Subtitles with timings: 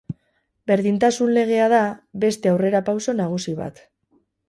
[0.71, 1.83] Berdintasun legea da
[2.25, 3.89] beste aurrera pauso nagusi bat.